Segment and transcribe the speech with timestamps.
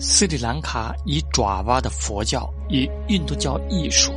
[0.00, 4.12] 斯里兰卡以爪哇的佛教与印度教艺术。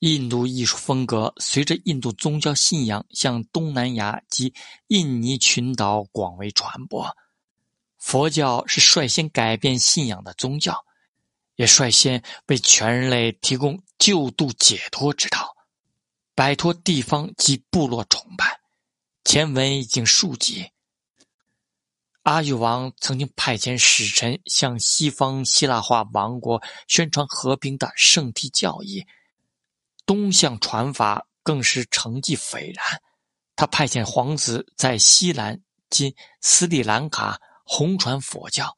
[0.00, 4.52] 印度艺术风格随着印度宗教信仰向东南亚及
[4.88, 7.06] 印尼群岛广为传播。
[7.98, 10.84] 佛教是率先改变信仰的宗教，
[11.54, 15.56] 也率先为全人类提供救度解脱之道，
[16.38, 18.60] 摆脱地方及部落崇拜。
[19.24, 20.70] 前文已经述及，
[22.22, 29.04] 阿育王曾经派遣使臣向西方希腊化王国宣传和平的圣体教义。
[30.06, 33.02] 东向传法更是成绩斐然。
[33.56, 38.76] 他派遣皇子在西兰（今斯里兰卡）弘传佛教。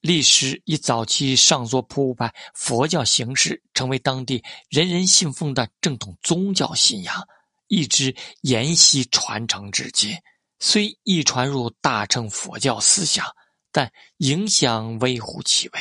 [0.00, 7.26] 历史以早期上座部派佛教形式成为当地人人信奉的正统宗教信仰，
[7.66, 10.16] 一直沿袭传承至今。
[10.60, 13.26] 虽易传入大乘佛教思想，
[13.72, 15.80] 但影响微乎其微。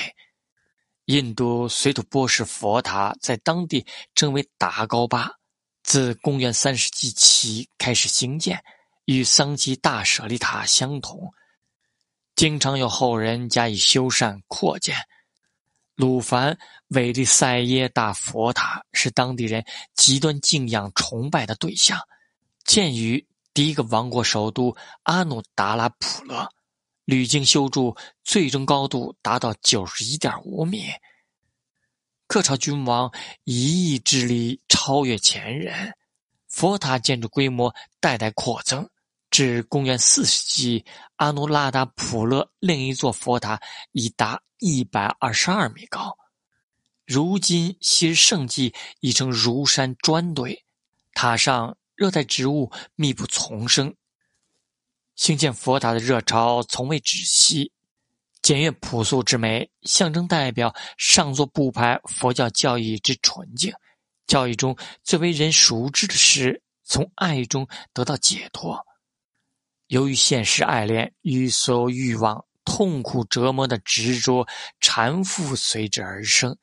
[1.06, 5.32] 印度水土波什佛塔在当地称为达高巴，
[5.84, 8.64] 自公元三世纪起开始兴建，
[9.06, 11.32] 与桑基大舍利塔相同，
[12.38, 14.96] 经常有后人加以修缮扩建。
[15.96, 16.56] 鲁凡
[16.90, 22.00] 韦利塞耶大佛塔是当地人极端敬仰崇拜的对象，
[22.64, 26.48] 建于第一个王国首都阿努达拉普勒。
[27.06, 30.84] 屡经修筑，最终高度达到九十一点五米。
[32.28, 33.12] 克朝君王
[33.46, 35.96] 一意致力超越前人，
[36.48, 38.88] 佛塔建筑规模代代扩增，
[39.30, 40.86] 至公元四世纪，
[41.18, 43.62] 阿努拉达普勒另一座佛塔
[43.92, 46.18] 已达一百二十二米高。
[47.06, 50.66] 如今昔日盛迹已成如山砖堆，
[51.14, 53.94] 塔上热带植物密布丛生。
[55.16, 57.72] 兴建佛塔的热潮从未止息，
[58.42, 63.74] 简约朴素之美，象征代表上座部派佛教教义之纯净。
[64.26, 68.87] 教义中最为人熟知的是从爱中得到解脱。
[69.88, 74.46] 由于现实爱恋与所有欲望、痛苦折磨的执着
[74.80, 76.58] 缠缚随之而生。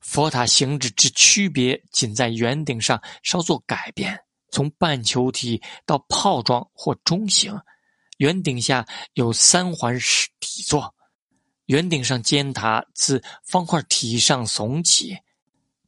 [0.00, 4.20] 佛塔形制之区别，仅在圆顶上稍作改变。
[4.52, 7.52] 从半球体到炮状或中型，
[8.18, 10.94] 圆顶下有三环式底座，
[11.66, 15.18] 圆顶上尖塔自方块体上耸起。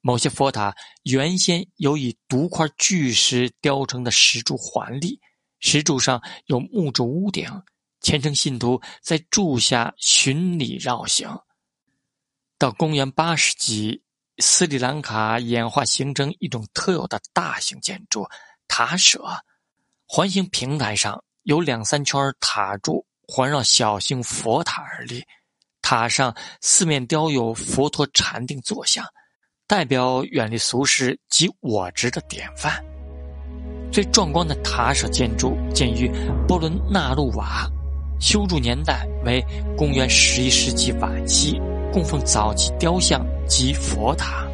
[0.01, 0.75] 某些佛塔
[1.05, 5.21] 原先有以独块巨石雕成的石柱环立，
[5.61, 7.51] 石柱上有木柱屋顶，
[8.01, 11.29] 虔诚信徒在柱下巡礼绕行。
[12.59, 14.03] 到公元八世纪，
[14.39, 18.27] 斯里兰卡演化形成一种特有的大型建筑。
[18.67, 19.25] 塔舍，
[20.07, 25.25] 环形平台上有两三圈塔柱环绕小型佛塔而立，
[25.83, 29.05] 塔上四面雕有佛陀禅定坐像，
[29.67, 32.88] 代表远离俗世及我执的典范。
[33.93, 36.11] 最壮观的塔舍建筑建于
[36.47, 37.71] 波伦纳路瓦，
[38.19, 39.45] 修筑年代为
[39.77, 41.61] 公元十一世纪晚期，
[41.93, 44.48] 供奉早期雕像及佛塔。